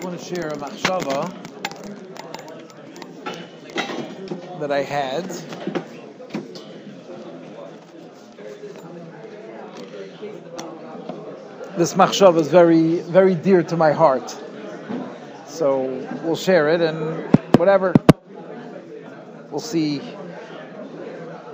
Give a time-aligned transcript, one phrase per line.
[0.00, 1.30] just want to share a machshava
[4.58, 5.24] that I had.
[11.76, 14.34] This machshava is very, very dear to my heart.
[15.46, 15.82] So
[16.24, 17.92] we'll share it and whatever.
[19.50, 19.98] We'll see.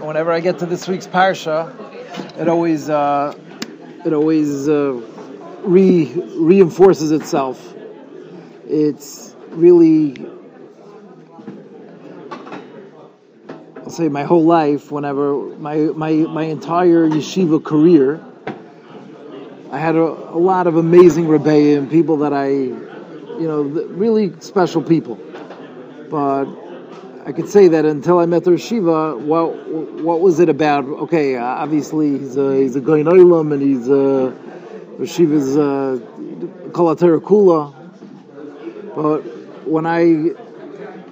[0.00, 1.72] Whenever I get to this week's parsha,
[2.40, 3.36] it always, uh,
[4.04, 5.00] it always uh,
[5.62, 7.71] re reinforces itself.
[8.72, 10.16] It's really,
[13.76, 14.90] I'll say, my whole life.
[14.90, 18.24] Whenever my my my entire yeshiva career,
[19.70, 24.82] I had a, a lot of amazing rebbeim, people that I, you know, really special
[24.82, 25.16] people.
[26.08, 26.46] But
[27.26, 29.54] I could say that until I met the Shiva, what
[30.00, 30.86] what was it about?
[30.86, 34.32] Okay, obviously he's a he's a Goyin and he's a
[35.06, 35.98] Shiva's uh,
[36.70, 37.81] Kalatera Kula.
[38.94, 39.20] But
[39.66, 40.32] when I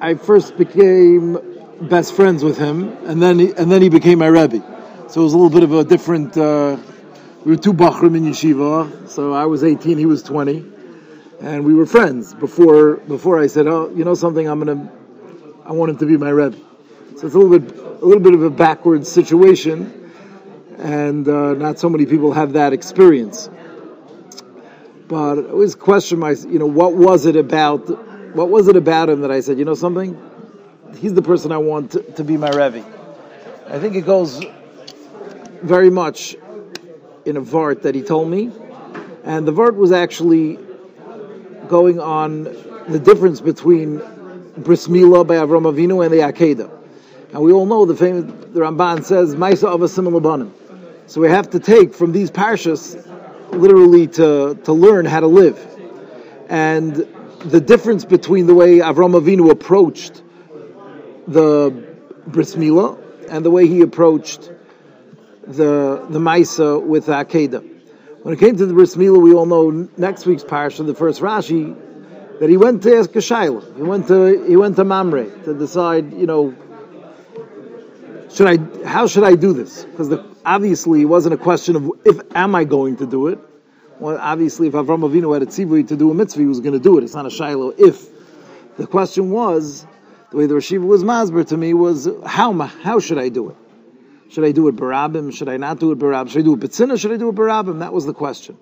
[0.00, 1.38] I first became
[1.80, 4.62] best friends with him, and then he, and then he became my rebbe.
[5.08, 6.36] So it was a little bit of a different.
[6.36, 6.76] Uh,
[7.44, 10.64] we were two bachrim in yeshiva, so I was 18, he was 20,
[11.40, 14.46] and we were friends before before I said, "Oh, you know something?
[14.46, 14.90] I'm gonna,
[15.64, 16.56] I want him to be my rebbe."
[17.16, 20.10] So it's a little bit a little bit of a backwards situation,
[20.78, 23.48] and uh, not so many people have that experience.
[25.06, 27.88] But I always question my, you know, what was it about?
[28.34, 30.20] What was it about him that I said, you know, something?
[30.96, 32.84] He's the person I want to, to be my rebbe.
[33.68, 34.42] I think it goes
[35.62, 36.36] very much
[37.24, 38.50] in a vart that he told me,
[39.24, 40.58] and the vart was actually
[41.68, 42.44] going on
[42.88, 43.98] the difference between
[44.58, 46.70] bris milah by Avram Avinu and the Akedah.
[47.32, 50.48] And we all know the famous the Ramban says Maisa of a similar
[51.06, 52.94] So we have to take from these parshas
[53.50, 55.58] literally to to learn how to live,
[56.48, 56.94] and
[57.40, 60.22] the difference between the way Avram Avinu approached
[61.26, 61.84] the
[62.26, 64.50] bris milah and the way he approached
[65.46, 67.74] the the Maisa with the Akedah.
[68.22, 71.20] When it came to the Bris Milah, we all know next week's parsha, the first
[71.20, 71.76] Rashi,
[72.40, 73.76] that he went to ask a Shaila.
[73.76, 76.54] He went to he went to Mamre to decide, you know,
[78.32, 79.84] should I how should I do this?
[79.84, 80.08] Because
[80.44, 83.38] obviously it wasn't a question of if am I going to do it.
[84.00, 86.72] Well, obviously, if Avram Avinu had a tzivui to do a mitzvah, he was going
[86.72, 87.04] to do it.
[87.04, 87.78] It's not a Shaila.
[87.78, 88.08] If
[88.76, 89.86] the question was
[90.30, 93.56] the way the Rashiva was masber to me was how how should I do it?
[94.30, 95.32] Should I do it barabim?
[95.32, 96.30] Should I not do it barabim?
[96.30, 96.98] Should I do it betzina?
[97.00, 97.78] Should I do it barabim?
[97.78, 98.58] That was the question.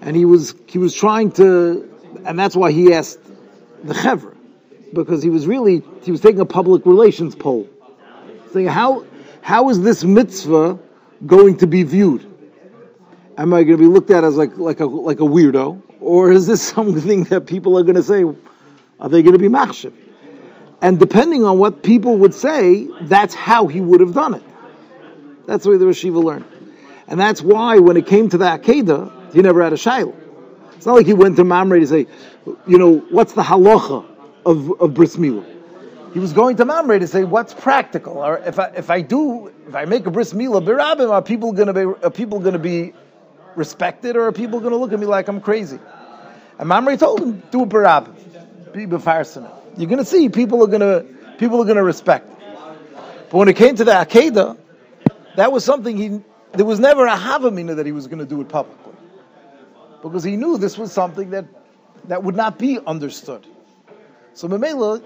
[0.00, 1.92] And he was he was trying to,
[2.24, 3.18] and that's why he asked
[3.82, 4.36] the chevra,
[4.92, 7.68] because he was really he was taking a public relations poll,
[8.52, 9.04] saying how
[9.42, 10.78] how is this mitzvah
[11.26, 12.24] going to be viewed?
[13.36, 16.32] Am I going to be looked at as like like a like a weirdo, or
[16.32, 18.24] is this something that people are going to say?
[19.00, 19.92] Are they going to be machshav?
[20.80, 24.42] And depending on what people would say, that's how he would have done it.
[25.46, 26.44] That's the way the Rashiva learned.
[27.08, 30.14] And that's why when it came to the Akedah, he never had a Shaila.
[30.76, 32.06] It's not like he went to Mamre to say,
[32.66, 34.04] you know, what's the halacha
[34.46, 35.57] of, of Bris Milah?
[36.18, 38.14] He was going to Mamre to say, what's practical?
[38.14, 41.52] Or if I, if I do, if I make a Bris Milah, Birabim, are people
[41.52, 42.92] going to be, are people going to be
[43.54, 45.78] respected or are people going to look at me like I'm crazy?
[46.58, 48.16] And Mamre told him, do a Birabim.
[48.72, 48.80] Be.
[48.80, 51.06] You're going to see people are going to,
[51.38, 52.28] people are going to respect.
[53.30, 54.58] But when it came to the Akedah,
[55.36, 56.20] that was something he,
[56.50, 58.94] there was never a Havamina that he was going to do it publicly.
[60.02, 61.44] Because he knew this was something that,
[62.06, 63.46] that would not be understood.
[64.34, 65.00] So Memela,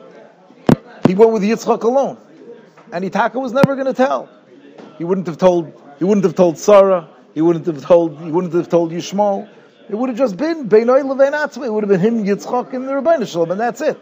[1.07, 2.19] he went with Yitzchak alone.
[2.93, 4.29] And Itaka was never going to tell.
[4.99, 8.53] He wouldn't have told, he wouldn't have told Sarah, he wouldn't have told, he wouldn't
[8.55, 9.49] have told Yishmael.
[9.89, 11.65] It would have just been Beinoi Levein.
[11.65, 13.99] It would have been him, Yitzchak, and the Ribono Shel Olam, and that's it.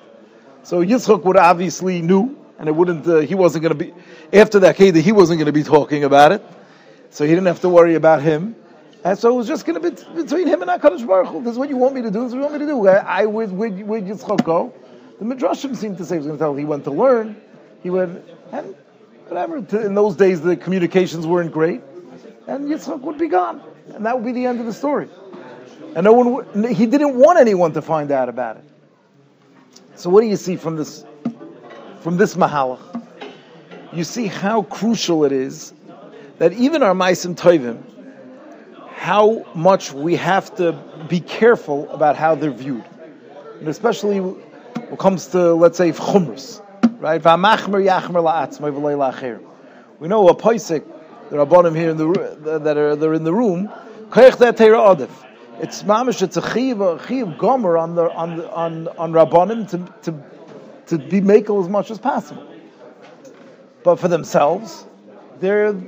[0.62, 3.06] So Yitzchak would obviously knew and it wouldn't.
[3.06, 3.92] Uh, he wasn't going to be
[4.38, 5.00] after that Akedah.
[5.00, 6.44] He wasn't going to be talking about it,
[7.08, 8.54] so he didn't have to worry about him.
[9.02, 11.42] And so it was just going to be between him and Hakadosh Baruch Hu.
[11.42, 12.22] This is what you want me to do.
[12.22, 12.86] This is what you want me to do.
[12.86, 14.74] I, I would would would Yitzchak go.
[15.20, 16.54] The midrashim seemed to say he was going to tell.
[16.54, 17.36] He went to learn.
[17.82, 18.74] He went and
[19.28, 19.58] whatever.
[19.58, 21.82] In those days, the communications weren't great,
[22.46, 23.62] and Yitzchak would be gone,
[23.94, 25.08] and that would be the end of the story.
[25.94, 26.74] And no one.
[26.74, 28.64] He didn't want anyone to find out about it.
[29.94, 31.04] So what do you see from this
[32.00, 32.80] from this mahalach,
[33.92, 35.74] you see how crucial it is
[36.38, 37.82] that even our Maisim Tovim,
[38.94, 40.72] how much we have to
[41.10, 42.84] be careful about how they're viewed.
[43.58, 44.20] And especially
[44.74, 46.62] when it comes to, let's say, chumras,
[46.98, 47.22] right?
[50.00, 50.84] We know a paisik,
[51.30, 53.70] the rabbanim here in the that are they're in the room.
[54.12, 56.22] It's mamish.
[56.22, 60.22] It's a chiv, a chiv gomer on the on on on rabbanim to to
[60.86, 62.46] to be makel as much as possible.
[63.84, 64.86] But for themselves,
[65.38, 65.86] they're the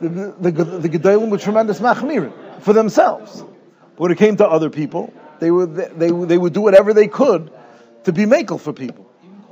[0.00, 3.40] the, the, the with tremendous machmirin for themselves.
[3.40, 7.08] But when it came to other people, they would they, they would do whatever they
[7.08, 7.50] could
[8.04, 9.08] to be makel for people.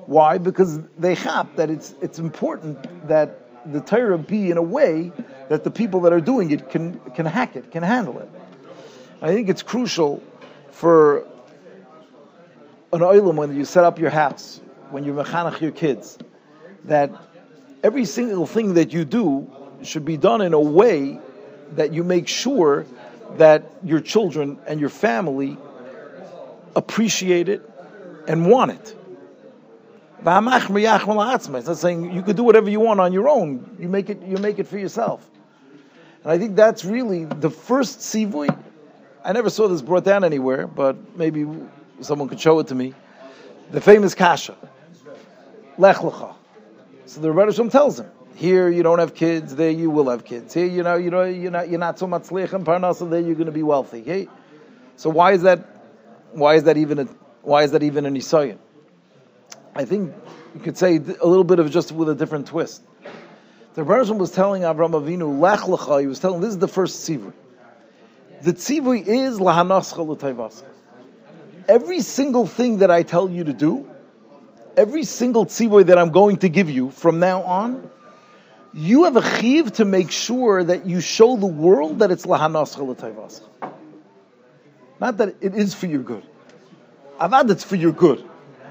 [0.07, 0.39] Why?
[0.39, 5.13] Because they chap that it's it's important that the Torah be in a way
[5.49, 8.29] that the people that are doing it can can hack it, can handle it.
[9.23, 10.23] I think it's crucial
[10.71, 11.27] for
[12.93, 14.61] an oilam when you set up your house,
[14.91, 16.19] when you mechanach your kids,
[16.85, 17.13] that
[17.85, 19.51] every single thing that you do
[19.83, 21.21] should be done in a way
[21.77, 22.87] that you make sure
[23.37, 25.57] that your children and your family
[26.75, 27.69] appreciate it
[28.27, 28.97] and want it.
[30.23, 33.77] It's not saying you could do whatever you want on your own.
[33.79, 34.21] You make it.
[34.23, 35.27] You make it for yourself.
[36.23, 38.55] And I think that's really the first tzivui.
[39.25, 41.47] I never saw this brought down anywhere, but maybe
[42.01, 42.95] someone could show it to me.
[43.71, 44.57] The famous kasha,
[45.79, 46.35] lech lecha.
[47.07, 50.25] So the Rebbe Shem tells him, here you don't have kids, there you will have
[50.25, 50.53] kids.
[50.55, 53.35] Here you know you know you're not you're not so much and parnasa, there you're
[53.35, 54.03] going to be wealthy.
[54.03, 54.29] Hey,
[54.97, 55.61] so why is that?
[56.33, 57.09] Why is that even a
[57.43, 58.59] why is that even an isayin?
[59.75, 60.13] I think
[60.55, 62.83] you could say a little bit of just with a different twist.
[63.75, 67.09] The Rebbe was telling Avram Avinu, Lech lecha, he was telling, this is the first
[67.09, 67.33] tzivui.
[68.43, 70.65] The tzivui is lahanascha l'tayvascha.
[71.69, 73.89] Every single thing that I tell you to do,
[74.77, 77.89] every single tzivui that I'm going to give you from now on,
[78.75, 82.79] you have a chiv to make sure that you show the world that it's lahanascha
[82.79, 83.73] l'tayvascha.
[85.01, 86.25] Not that it is for your good.
[87.21, 88.25] Avad, it's for your good.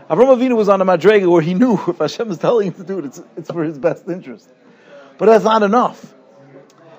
[0.09, 2.83] Avram Avinu was on a madrega where he knew if Hashem is telling him to
[2.83, 4.49] do it, it's, it's for his best interest.
[5.17, 6.13] But that's not enough.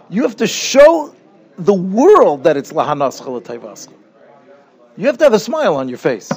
[0.09, 1.15] You have to show
[1.57, 3.93] the world that it's lahanascha l'tayvascha.
[4.97, 6.31] You have to have a smile on your face.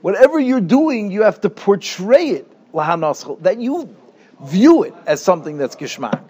[0.00, 3.94] Whatever you're doing, you have to portray it lahanas that you
[4.42, 6.22] view it as something that's gishmak.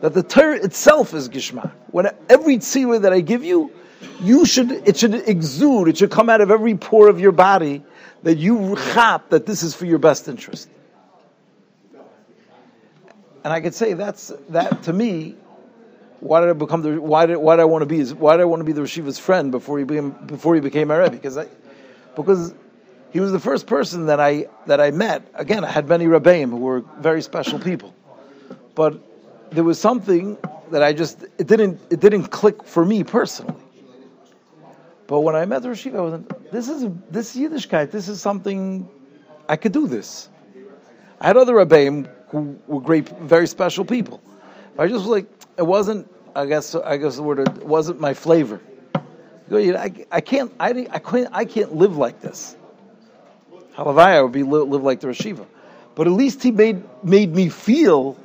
[0.00, 1.72] That the Torah itself is gishmak.
[1.90, 3.72] When every tzivah that I give you,
[4.20, 7.82] you should it should exude, it should come out of every pore of your body
[8.22, 10.68] that you chap that this is for your best interest.
[13.42, 15.36] And I could say that's that to me.
[16.20, 17.00] Why did I become the?
[17.00, 18.04] Why did why did I want to be?
[18.12, 20.90] Why did I want to be the Rishiva's friend before he became before he became
[20.90, 21.12] a Rebbe?
[21.12, 21.46] Because I,
[22.14, 22.52] because
[23.12, 25.26] he was the first person that I that I met.
[25.34, 27.94] Again, I had many Rebbeim who were very special people,
[28.74, 29.00] but
[29.50, 30.36] there was something
[30.70, 33.59] that I just it didn't it didn't click for me personally.
[35.10, 36.20] But when I met the Rishiva, I was
[36.52, 37.90] this is this Yiddishkeit.
[37.90, 38.88] This is something
[39.48, 40.28] I could do this.
[41.20, 44.22] I had other Rebbeim who were great, very special people.
[44.78, 45.26] I just was like,
[45.58, 46.08] it wasn't.
[46.36, 48.60] I guess I guess the word it wasn't my flavor.
[49.50, 50.52] I, I can't.
[50.60, 51.28] I, I can't.
[51.32, 52.54] I can't live like this.
[53.76, 55.44] Halavaya would be live, like the Rishiva,
[55.96, 58.16] but at least he made made me feel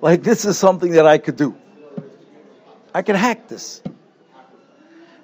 [0.00, 1.54] like this is something that I could do.
[2.94, 3.82] I could hack this.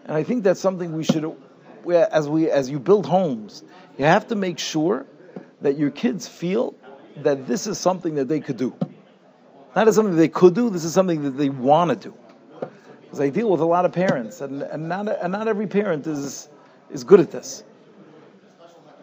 [0.07, 1.37] And I think that's something we should,
[1.91, 3.65] as we as you build homes,
[3.99, 5.05] you have to make sure
[5.63, 6.77] that your kids feel
[7.19, 8.73] that this is something that they could do.
[9.75, 10.71] Not as something they could do.
[10.71, 12.15] This is something that they want to do.
[13.03, 16.07] Because I deal with a lot of parents, and, and not and not every parent
[16.07, 16.49] is
[16.91, 17.65] is good at this.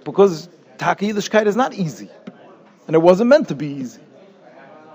[0.05, 2.09] Because Taka Yiddishkeit is not easy,
[2.87, 4.01] and it wasn't meant to be easy.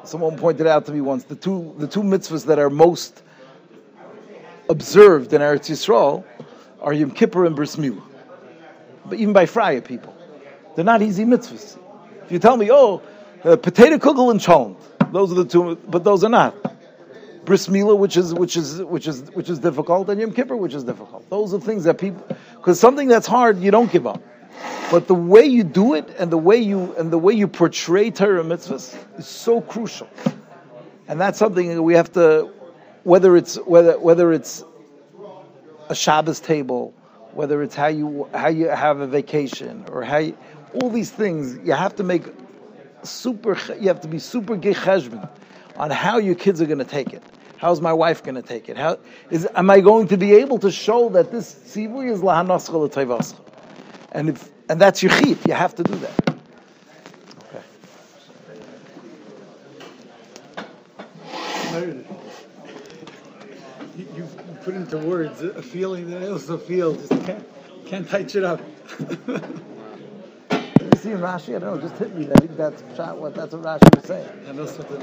[0.05, 3.23] Someone pointed out to me once the two the two mitzvahs that are most
[4.69, 6.25] observed in Eretz Yisrael
[6.81, 8.03] are Yom Kippur and Bris Milah.
[9.07, 10.15] But even by Fraya people,
[10.75, 11.79] they're not easy mitzvahs.
[12.25, 13.03] If you tell me, oh,
[13.45, 14.77] uh, potato kugel and cholent,
[15.13, 16.55] those are the two, but those are not.
[17.45, 20.75] Bris Milah, which is which is which is which is difficult, and Yom Kippur, which
[20.75, 21.29] is difficult.
[21.31, 24.23] Those are things that people, because something that's hard, you don't give up.
[24.91, 28.11] But the way you do it, and the way you and the way you portray
[28.11, 30.09] Torah mitzvahs, is so crucial,
[31.07, 32.53] and that's something that we have to
[33.05, 34.65] whether it's whether whether it's
[35.89, 36.95] a Shabbos table,
[37.33, 40.37] whether it's how you how you have a vacation or how you,
[40.75, 42.25] all these things, you have to make
[43.03, 43.57] super.
[43.81, 45.29] You have to be super gecheshbon
[45.77, 47.23] on how your kids are going to take it.
[47.57, 48.77] How's my wife going to take it?
[48.77, 48.99] How
[49.31, 53.35] is am I going to be able to show that this tzivui is lahanoscha
[54.13, 56.37] And if and that's your chip, you have to do that.
[61.75, 62.05] Okay
[64.69, 66.95] put into words a feeling that I also feel.
[66.95, 67.43] Just can't
[67.87, 68.61] can't touch it up.
[69.01, 69.07] you
[70.97, 72.29] see in Rashi, I don't know, just hit me.
[72.31, 74.29] I think that's what that's what Rashi was saying.
[74.47, 74.99] And that's what the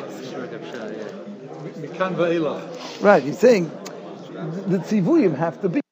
[3.02, 3.72] Right, he's saying
[4.68, 5.85] the tzivuyim have to be.